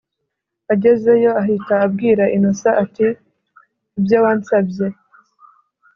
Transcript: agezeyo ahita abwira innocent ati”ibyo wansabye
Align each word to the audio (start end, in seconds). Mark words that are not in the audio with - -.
agezeyo 0.73 1.31
ahita 1.41 1.73
abwira 1.85 2.23
innocent 2.35 2.77
ati”ibyo 2.83 4.17
wansabye 4.23 4.85